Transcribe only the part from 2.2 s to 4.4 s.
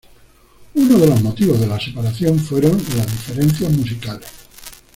fueron las diferencias musicales.